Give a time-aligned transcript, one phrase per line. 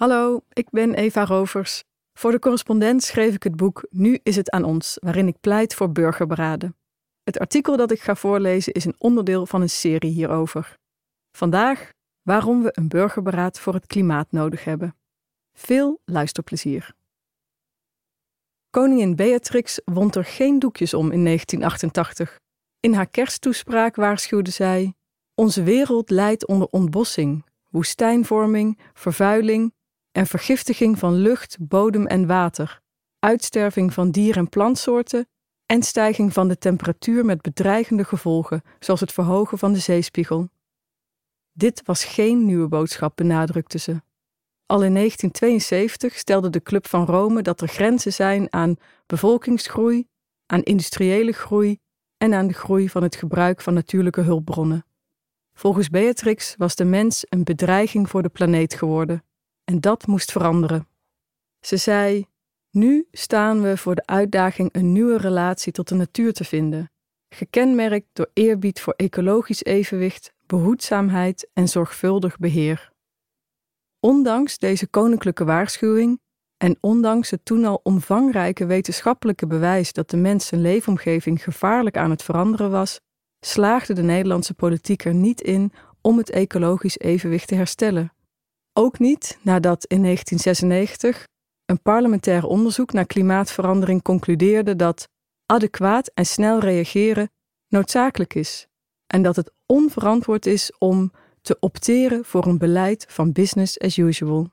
[0.00, 1.82] Hallo, ik ben Eva Rovers.
[2.12, 5.74] Voor de correspondent schreef ik het boek Nu is het aan ons, waarin ik pleit
[5.74, 6.76] voor burgerberaden.
[7.22, 10.74] Het artikel dat ik ga voorlezen is een onderdeel van een serie hierover.
[11.36, 11.90] Vandaag
[12.22, 14.96] waarom we een burgerberaad voor het klimaat nodig hebben.
[15.52, 16.94] Veel luisterplezier.
[18.70, 22.38] Koningin Beatrix wond er geen doekjes om in 1988.
[22.80, 24.94] In haar kersttoespraak waarschuwde zij:
[25.34, 29.78] Onze wereld lijdt onder ontbossing, woestijnvorming, vervuiling
[30.20, 32.80] en vergiftiging van lucht, bodem en water,
[33.18, 35.28] uitsterving van dier- en plantsoorten
[35.66, 40.48] en stijging van de temperatuur met bedreigende gevolgen, zoals het verhogen van de zeespiegel.
[41.52, 44.02] Dit was geen nieuwe boodschap, benadrukte ze.
[44.66, 50.06] Al in 1972 stelde de Club van Rome dat er grenzen zijn aan bevolkingsgroei,
[50.46, 51.78] aan industriële groei
[52.16, 54.84] en aan de groei van het gebruik van natuurlijke hulpbronnen.
[55.52, 59.22] Volgens Beatrix was de mens een bedreiging voor de planeet geworden
[59.70, 60.88] en dat moest veranderen.
[61.60, 62.26] Ze zei:
[62.70, 66.90] Nu staan we voor de uitdaging een nieuwe relatie tot de natuur te vinden,
[67.28, 72.92] gekenmerkt door eerbied voor ecologisch evenwicht, behoedzaamheid en zorgvuldig beheer.
[74.00, 76.20] Ondanks deze koninklijke waarschuwing
[76.56, 82.10] en ondanks het toen al omvangrijke wetenschappelijke bewijs dat de mens zijn leefomgeving gevaarlijk aan
[82.10, 83.00] het veranderen was,
[83.40, 88.12] slaagde de Nederlandse politiek er niet in om het ecologisch evenwicht te herstellen.
[88.72, 91.28] Ook niet nadat in 1996
[91.64, 95.08] een parlementair onderzoek naar klimaatverandering concludeerde dat
[95.46, 97.30] adequaat en snel reageren
[97.68, 98.66] noodzakelijk is
[99.06, 104.48] en dat het onverantwoord is om te opteren voor een beleid van business as usual.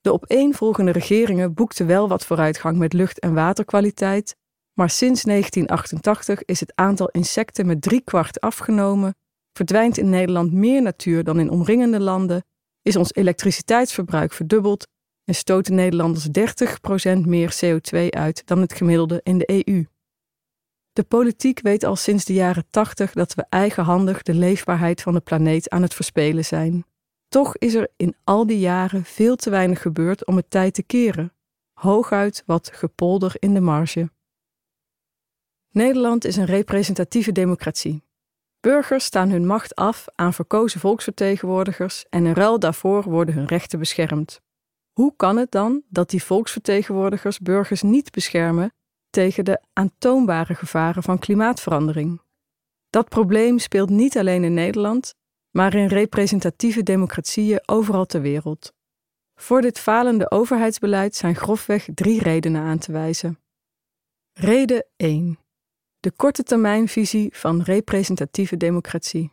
[0.00, 4.36] De opeenvolgende regeringen boekten wel wat vooruitgang met lucht- en waterkwaliteit,
[4.72, 9.14] maar sinds 1988 is het aantal insecten met driekwart afgenomen,
[9.52, 12.44] verdwijnt in Nederland meer natuur dan in omringende landen
[12.82, 14.86] is ons elektriciteitsverbruik verdubbeld
[15.24, 19.84] en stoten Nederlanders 30% meer CO2 uit dan het gemiddelde in de EU.
[20.92, 25.20] De politiek weet al sinds de jaren 80 dat we eigenhandig de leefbaarheid van de
[25.20, 26.84] planeet aan het verspelen zijn.
[27.28, 30.82] Toch is er in al die jaren veel te weinig gebeurd om het tijd te
[30.82, 31.32] keren.
[31.72, 34.10] Hooguit wat gepolder in de marge.
[35.70, 38.02] Nederland is een representatieve democratie.
[38.60, 43.78] Burgers staan hun macht af aan verkozen volksvertegenwoordigers en in ruil daarvoor worden hun rechten
[43.78, 44.40] beschermd.
[44.92, 48.72] Hoe kan het dan dat die volksvertegenwoordigers burgers niet beschermen
[49.10, 52.20] tegen de aantoonbare gevaren van klimaatverandering?
[52.90, 55.14] Dat probleem speelt niet alleen in Nederland,
[55.50, 58.72] maar in representatieve democratieën overal ter wereld.
[59.34, 63.38] Voor dit falende overheidsbeleid zijn grofweg drie redenen aan te wijzen.
[64.32, 65.38] Reden 1
[66.00, 69.32] de korte termijnvisie van representatieve democratie.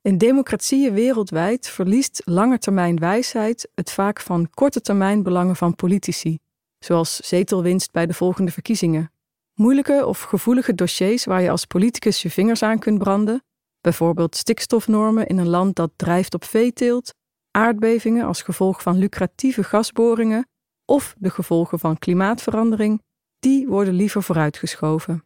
[0.00, 6.38] In democratieën wereldwijd verliest langetermijn wijsheid het vaak van korte termijn belangen van politici,
[6.78, 9.12] zoals zetelwinst bij de volgende verkiezingen.
[9.54, 13.44] Moeilijke of gevoelige dossiers waar je als politicus je vingers aan kunt branden,
[13.80, 17.14] bijvoorbeeld stikstofnormen in een land dat drijft op veeteelt,
[17.50, 20.48] aardbevingen als gevolg van lucratieve gasboringen
[20.84, 23.02] of de gevolgen van klimaatverandering,
[23.38, 25.24] die worden liever vooruitgeschoven.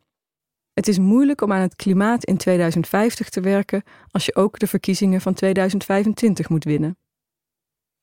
[0.76, 4.66] Het is moeilijk om aan het klimaat in 2050 te werken als je ook de
[4.66, 6.98] verkiezingen van 2025 moet winnen.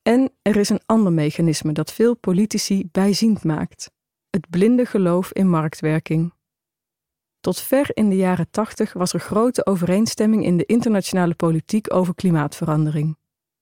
[0.01, 3.91] En er is een ander mechanisme dat veel politici bijziend maakt:
[4.29, 6.33] het blinde geloof in marktwerking.
[7.39, 12.15] Tot ver in de jaren 80 was er grote overeenstemming in de internationale politiek over
[12.15, 13.17] klimaatverandering.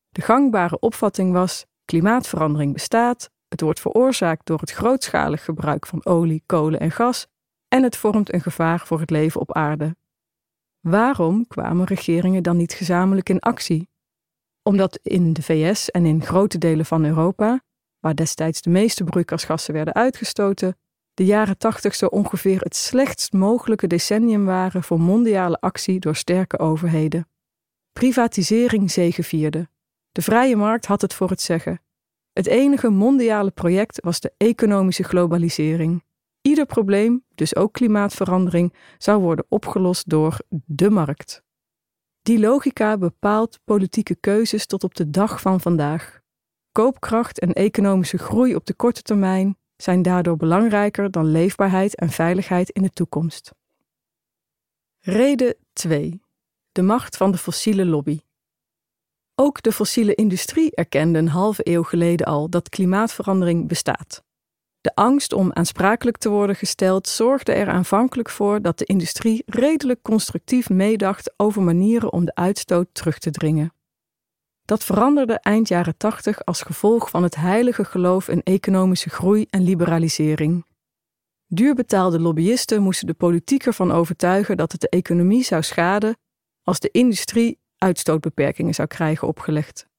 [0.09, 6.43] De gangbare opvatting was: klimaatverandering bestaat, het wordt veroorzaakt door het grootschalig gebruik van olie,
[6.45, 7.29] kolen en gas
[7.73, 9.95] en het vormt een gevaar voor het leven op aarde.
[10.79, 13.89] Waarom kwamen regeringen dan niet gezamenlijk in actie?
[14.63, 17.63] Omdat in de VS en in grote delen van Europa,
[17.99, 20.77] waar destijds de meeste broeikasgassen werden uitgestoten,
[21.13, 26.59] de jaren tachtig zo ongeveer het slechtst mogelijke decennium waren voor mondiale actie door sterke
[26.59, 27.27] overheden.
[27.93, 29.69] Privatisering zegevierde.
[30.11, 31.81] De vrije markt had het voor het zeggen.
[32.33, 36.03] Het enige mondiale project was de economische globalisering.
[36.41, 41.43] Ieder probleem, dus ook klimaatverandering, zou worden opgelost door de markt.
[42.21, 46.19] Die logica bepaalt politieke keuzes tot op de dag van vandaag.
[46.71, 52.69] Koopkracht en economische groei op de korte termijn zijn daardoor belangrijker dan leefbaarheid en veiligheid
[52.69, 53.51] in de toekomst.
[54.99, 56.21] Reden 2.
[56.71, 58.19] De macht van de fossiele lobby.
[59.35, 64.23] Ook de fossiele industrie erkende een halve eeuw geleden al dat klimaatverandering bestaat.
[64.81, 70.01] De angst om aansprakelijk te worden gesteld zorgde er aanvankelijk voor dat de industrie redelijk
[70.01, 73.73] constructief meedacht over manieren om de uitstoot terug te dringen.
[74.65, 79.63] Dat veranderde eind jaren 80 als gevolg van het heilige geloof in economische groei en
[79.63, 80.65] liberalisering.
[81.47, 86.17] Duurbetaalde lobbyisten moesten de politiek ervan overtuigen dat het de economie zou schaden
[86.63, 89.89] als de industrie uitstootbeperkingen zou krijgen opgelegd.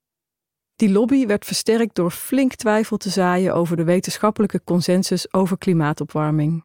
[0.82, 6.64] Die lobby werd versterkt door flink twijfel te zaaien over de wetenschappelijke consensus over klimaatopwarming.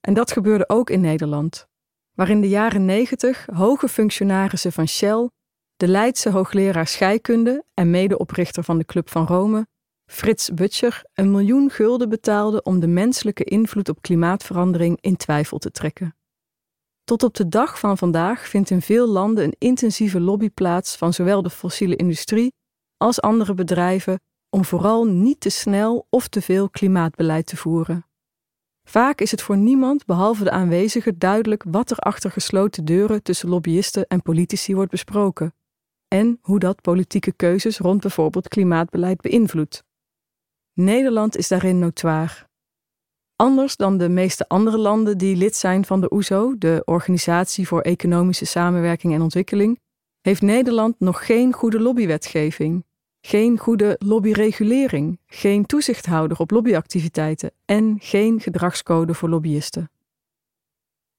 [0.00, 1.66] En dat gebeurde ook in Nederland,
[2.14, 5.30] waar in de jaren 90 hoge functionarissen van Shell,
[5.76, 9.66] de Leidse hoogleraar scheikunde en medeoprichter van de Club van Rome,
[10.10, 15.70] Frits Butcher, een miljoen gulden betaalde om de menselijke invloed op klimaatverandering in twijfel te
[15.70, 16.16] trekken.
[17.04, 21.12] Tot op de dag van vandaag vindt in veel landen een intensieve lobby plaats van
[21.12, 22.52] zowel de fossiele industrie
[23.02, 24.20] als andere bedrijven
[24.50, 28.06] om vooral niet te snel of te veel klimaatbeleid te voeren.
[28.88, 33.48] Vaak is het voor niemand behalve de aanwezigen duidelijk wat er achter gesloten deuren tussen
[33.48, 35.54] lobbyisten en politici wordt besproken
[36.08, 39.84] en hoe dat politieke keuzes rond bijvoorbeeld klimaatbeleid beïnvloedt.
[40.72, 42.46] Nederland is daarin notoir.
[43.36, 47.80] Anders dan de meeste andere landen die lid zijn van de OESO, de Organisatie voor
[47.80, 49.80] Economische Samenwerking en Ontwikkeling,
[50.20, 52.84] heeft Nederland nog geen goede lobbywetgeving,
[53.24, 59.90] geen goede lobbyregulering, geen toezichthouder op lobbyactiviteiten en geen gedragscode voor lobbyisten.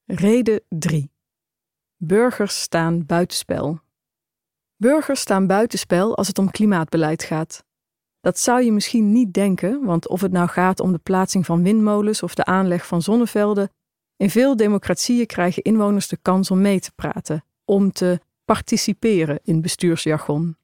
[0.05, 1.11] Reden 3.
[1.97, 3.79] Burgers staan buitenspel.
[4.75, 7.63] Burgers staan buitenspel als het om klimaatbeleid gaat.
[8.19, 11.63] Dat zou je misschien niet denken, want of het nou gaat om de plaatsing van
[11.63, 13.69] windmolens of de aanleg van zonnevelden,
[14.17, 19.61] in veel democratieën krijgen inwoners de kans om mee te praten, om te participeren in
[19.61, 20.57] bestuursjargon.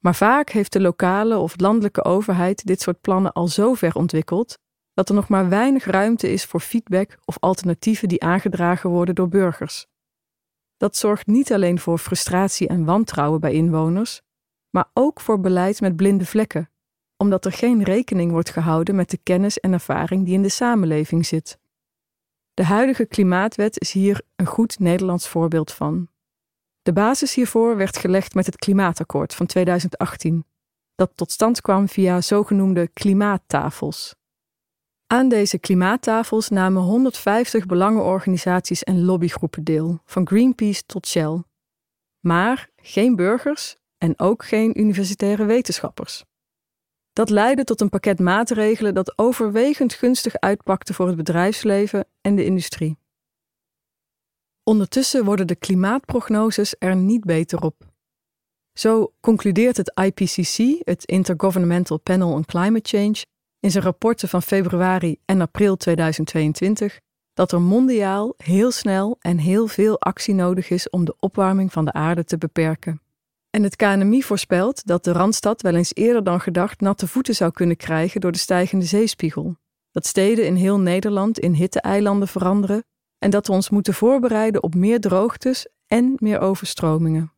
[0.00, 4.58] Maar vaak heeft de lokale of landelijke overheid dit soort plannen al zo ver ontwikkeld
[4.94, 9.28] dat er nog maar weinig ruimte is voor feedback of alternatieven die aangedragen worden door
[9.28, 9.86] burgers.
[10.76, 14.22] Dat zorgt niet alleen voor frustratie en wantrouwen bij inwoners,
[14.70, 16.70] maar ook voor beleid met blinde vlekken,
[17.16, 21.26] omdat er geen rekening wordt gehouden met de kennis en ervaring die in de samenleving
[21.26, 21.58] zit.
[22.54, 26.09] De huidige klimaatwet is hier een goed Nederlands voorbeeld van.
[26.82, 30.44] De basis hiervoor werd gelegd met het Klimaatakkoord van 2018,
[30.94, 34.14] dat tot stand kwam via zogenoemde klimaattafels.
[35.06, 41.42] Aan deze klimaattafels namen 150 belangenorganisaties en lobbygroepen deel, van Greenpeace tot Shell.
[42.20, 46.24] Maar geen burgers en ook geen universitaire wetenschappers.
[47.12, 52.44] Dat leidde tot een pakket maatregelen dat overwegend gunstig uitpakte voor het bedrijfsleven en de
[52.44, 52.98] industrie.
[54.70, 57.74] Ondertussen worden de klimaatprognoses er niet beter op.
[58.72, 63.24] Zo concludeert het IPCC, het Intergovernmental Panel on Climate Change,
[63.60, 67.00] in zijn rapporten van februari en april 2022
[67.32, 71.84] dat er mondiaal heel snel en heel veel actie nodig is om de opwarming van
[71.84, 73.02] de aarde te beperken.
[73.50, 77.50] En het KNMI voorspelt dat de Randstad wel eens eerder dan gedacht natte voeten zou
[77.50, 79.56] kunnen krijgen door de stijgende zeespiegel.
[79.90, 82.84] Dat steden in heel Nederland in hitte-eilanden veranderen
[83.20, 87.32] en dat we ons moeten voorbereiden op meer droogtes en meer overstromingen.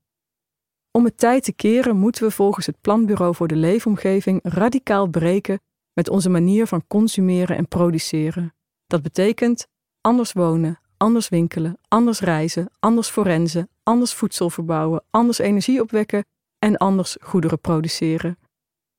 [0.90, 5.61] Om het tijd te keren moeten we volgens het Planbureau voor de Leefomgeving radicaal breken
[5.93, 8.55] met onze manier van consumeren en produceren.
[8.87, 9.67] Dat betekent
[10.00, 16.25] anders wonen, anders winkelen, anders reizen, anders forensen, anders voedsel verbouwen, anders energie opwekken
[16.58, 18.38] en anders goederen produceren.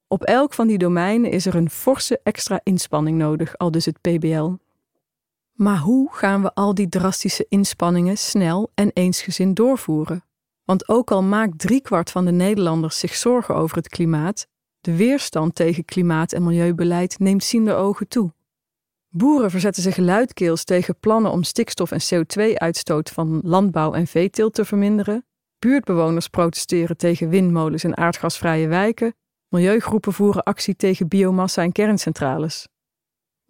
[0.07, 4.01] Op elk van die domeinen is er een forse extra inspanning nodig, al dus het
[4.01, 4.51] PBL.
[5.53, 10.23] Maar hoe gaan we al die drastische inspanningen snel en eensgezind doorvoeren?
[10.63, 14.47] Want ook al maakt driekwart van de Nederlanders zich zorgen over het klimaat,
[14.81, 18.33] de weerstand tegen klimaat- en milieubeleid neemt ziende ogen toe.
[19.09, 24.65] Boeren verzetten zich luidkeels tegen plannen om stikstof- en CO2-uitstoot van landbouw en veeteelt te
[24.65, 25.25] verminderen.
[25.59, 29.15] Buurtbewoners protesteren tegen windmolens en aardgasvrije wijken.
[29.47, 32.67] Milieugroepen voeren actie tegen biomassa en kerncentrales.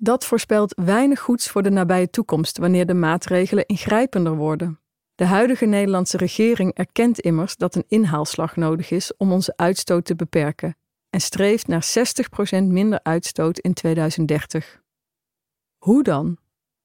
[0.04, 4.80] Dat voorspelt weinig goeds voor de nabije toekomst wanneer de maatregelen ingrijpender worden.
[5.16, 10.16] De huidige Nederlandse regering erkent immers dat een inhaalslag nodig is om onze uitstoot te
[10.16, 10.78] beperken
[11.10, 11.86] en streeft naar
[12.60, 14.82] 60% minder uitstoot in 2030.
[15.78, 16.38] Hoe dan?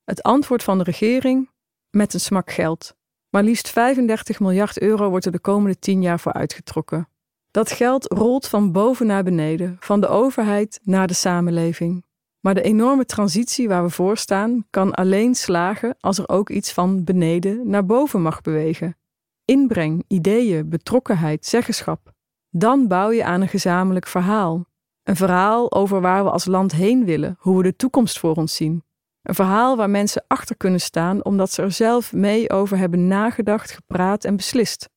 [0.05, 1.51] Het antwoord van de regering?
[1.91, 2.95] Met een smak geld.
[3.29, 7.09] Maar liefst 35 miljard euro wordt er de komende 10 jaar voor uitgetrokken.
[7.51, 12.07] Dat geld rolt van boven naar beneden, van de overheid naar de samenleving.
[12.49, 16.73] Maar de enorme transitie waar we voor staan kan alleen slagen als er ook iets
[16.73, 18.97] van beneden naar boven mag bewegen.
[19.45, 22.13] Inbreng, ideeën, betrokkenheid, zeggenschap.
[22.51, 24.67] Dan bouw je aan een gezamenlijk verhaal.
[25.03, 28.55] Een verhaal over waar we als land heen willen, hoe we de toekomst voor ons
[28.55, 28.85] zien.
[29.23, 33.71] Een verhaal waar mensen achter kunnen staan omdat ze er zelf mee over hebben nagedacht,
[33.71, 34.89] gepraat en beslist.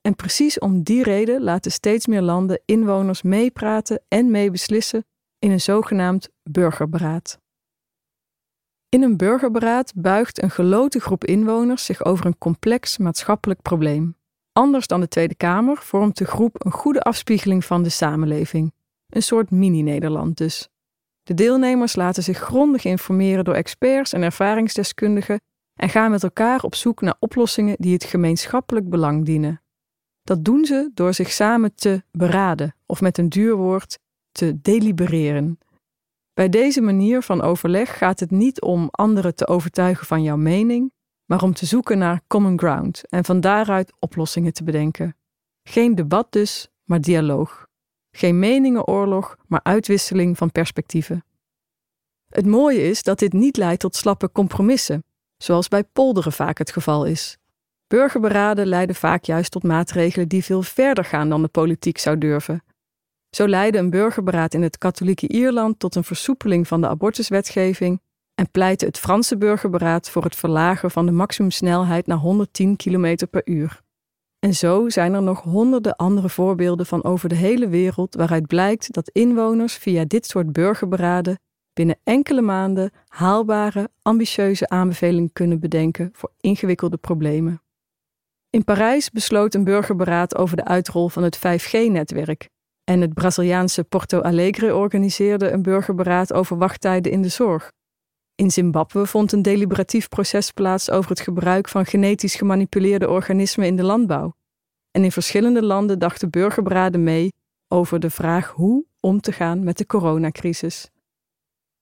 [0.00, 5.04] En precies om die reden laten steeds meer landen inwoners meepraten en meebeslissen
[5.38, 7.40] in een zogenaamd burgerberaad.
[8.88, 14.16] In een burgerberaad buigt een geloten groep inwoners zich over een complex maatschappelijk probleem.
[14.52, 18.74] Anders dan de Tweede Kamer vormt de groep een goede afspiegeling van de samenleving.
[19.08, 20.68] Een soort mini-Nederland dus.
[21.22, 25.40] De deelnemers laten zich grondig informeren door experts en ervaringsdeskundigen
[25.80, 29.62] en gaan met elkaar op zoek naar oplossingen die het gemeenschappelijk belang dienen.
[30.22, 33.98] Dat doen ze door zich samen te beraden, of met een duur woord,
[34.36, 35.58] te delibereren.
[36.34, 40.92] Bij deze manier van overleg gaat het niet om anderen te overtuigen van jouw mening,
[41.24, 45.16] maar om te zoeken naar common ground en van daaruit oplossingen te bedenken.
[45.62, 47.66] Geen debat dus, maar dialoog.
[48.10, 51.24] Geen meningenoorlog, maar uitwisseling van perspectieven.
[52.28, 55.04] Het mooie is dat dit niet leidt tot slappe compromissen,
[55.36, 57.38] zoals bij polderen vaak het geval is.
[57.86, 62.62] Burgerberaden leiden vaak juist tot maatregelen die veel verder gaan dan de politiek zou durven.
[63.36, 68.00] Zo leidde een burgerberaad in het katholieke Ierland tot een versoepeling van de abortuswetgeving
[68.34, 73.42] en pleitte het Franse burgerberaad voor het verlagen van de maximumsnelheid naar 110 km per
[73.44, 73.80] uur.
[74.38, 78.92] En zo zijn er nog honderden andere voorbeelden van over de hele wereld waaruit blijkt
[78.92, 81.38] dat inwoners via dit soort burgerberaden
[81.72, 87.62] binnen enkele maanden haalbare, ambitieuze aanbevelingen kunnen bedenken voor ingewikkelde problemen.
[88.50, 92.48] In Parijs besloot een burgerberaad over de uitrol van het 5G-netwerk.
[92.90, 97.72] En het Braziliaanse Porto Alegre organiseerde een burgerberaad over wachttijden in de zorg.
[98.34, 103.76] In Zimbabwe vond een deliberatief proces plaats over het gebruik van genetisch gemanipuleerde organismen in
[103.76, 104.34] de landbouw.
[104.90, 107.32] En in verschillende landen dachten burgerberaden mee
[107.68, 110.90] over de vraag hoe om te gaan met de coronacrisis.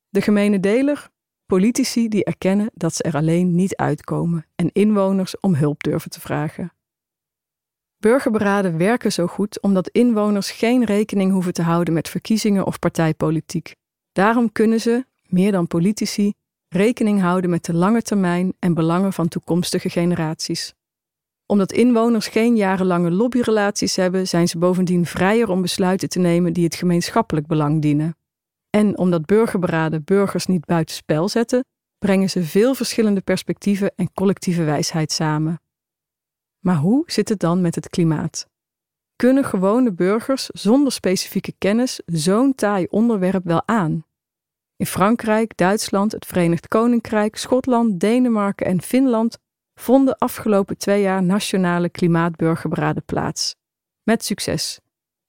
[0.08, 1.08] De gemene deler?
[1.46, 6.20] Politici die erkennen dat ze er alleen niet uitkomen en inwoners om hulp durven te
[6.20, 6.73] vragen.
[8.04, 13.74] Burgerberaden werken zo goed omdat inwoners geen rekening hoeven te houden met verkiezingen of partijpolitiek.
[14.12, 16.32] Daarom kunnen ze, meer dan politici,
[16.68, 20.74] rekening houden met de lange termijn en belangen van toekomstige generaties.
[21.46, 26.64] Omdat inwoners geen jarenlange lobbyrelaties hebben, zijn ze bovendien vrijer om besluiten te nemen die
[26.64, 28.16] het gemeenschappelijk belang dienen.
[28.70, 31.64] En omdat burgerberaden burgers niet buitenspel zetten,
[31.98, 35.63] brengen ze veel verschillende perspectieven en collectieve wijsheid samen.
[36.64, 38.48] Maar hoe zit het dan met het klimaat?
[39.16, 44.04] Kunnen gewone burgers zonder specifieke kennis zo'n taai onderwerp wel aan?
[44.76, 49.38] In Frankrijk, Duitsland, het Verenigd Koninkrijk, Schotland, Denemarken en Finland
[49.74, 53.54] vonden afgelopen twee jaar nationale klimaatburgerberaden plaats.
[54.02, 54.80] Met succes.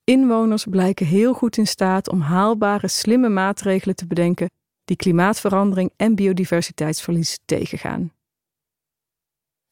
[0.04, 4.50] Inwoners blijken heel goed in staat om haalbare, slimme maatregelen te bedenken
[4.86, 8.12] die klimaatverandering en biodiversiteitsverlies tegengaan.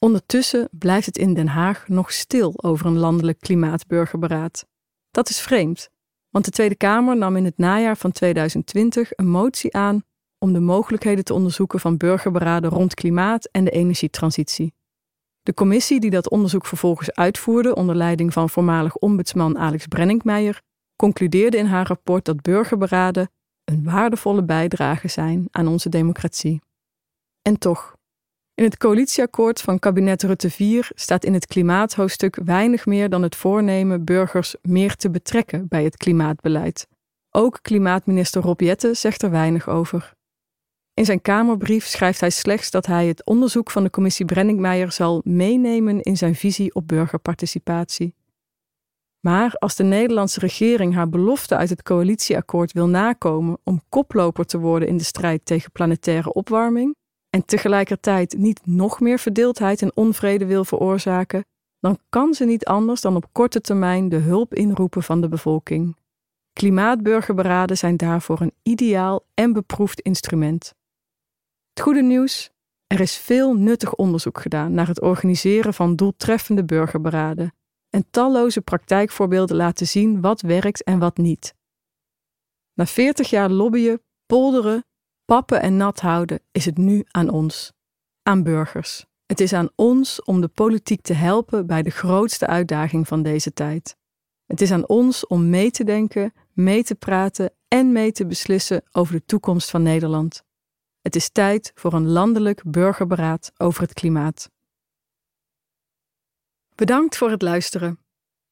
[0.04, 4.66] Ondertussen blijft het in Den Haag nog stil over een landelijk klimaatburgerberaad.
[5.12, 5.90] Dat is vreemd,
[6.30, 10.04] want de Tweede Kamer nam in het najaar van 2020 een motie aan
[10.40, 14.74] om de mogelijkheden te onderzoeken van burgerberaden rond klimaat en de energietransitie.
[15.42, 20.62] De commissie die dat onderzoek vervolgens uitvoerde onder leiding van voormalig ombudsman Alex Brenninkmeijer
[20.96, 23.30] concludeerde in haar rapport dat burgerberaden
[23.64, 26.62] een waardevolle bijdrage zijn aan onze democratie.
[27.42, 27.96] En toch,
[28.56, 33.36] in het coalitieakkoord van kabinet Rutte 4 staat in het klimaathoofdstuk weinig meer dan het
[33.36, 36.88] voornemen burgers meer te betrekken bij het klimaatbeleid.
[37.30, 40.14] Ook klimaatminister Rob Jette zegt er weinig over.
[40.94, 45.22] In zijn Kamerbrief schrijft hij slechts dat hij het onderzoek van de commissie Brenningmeijer zal
[45.24, 48.16] meenemen in zijn visie op burgerparticipatie.
[49.20, 54.60] Maar als de Nederlandse regering haar belofte uit het coalitieakkoord wil nakomen om koploper te
[54.60, 56.96] worden in de strijd tegen planetaire opwarming
[57.36, 61.46] en tegelijkertijd niet nog meer verdeeldheid en onvrede wil veroorzaken,
[61.80, 65.98] dan kan ze niet anders dan op korte termijn de hulp inroepen van de bevolking.
[66.54, 70.74] Klimaatburgerberaden zijn daarvoor een ideaal en beproefd instrument.
[71.70, 72.52] Het goede nieuws:
[72.88, 77.54] er is veel nuttig onderzoek gedaan naar het organiseren van doeltreffende burgerberaden.
[77.90, 81.54] En talloze praktijkvoorbeelden laten zien wat werkt en wat niet.
[82.74, 84.84] Na 40 jaar lobbyen, polderen,
[85.26, 87.74] pappen en nat houden is het nu aan ons,
[88.24, 89.06] aan burgers.
[89.26, 93.54] Het is aan ons om de politiek te helpen bij de grootste uitdaging van deze
[93.54, 93.96] tijd.
[94.46, 98.84] Het is aan ons om mee te denken, mee te praten en mee te beslissen
[98.92, 100.44] over de toekomst van Nederland.
[101.02, 104.50] Het is tijd voor een landelijk burgerberaad over het klimaat.
[106.76, 108.00] Bedankt voor het luisteren.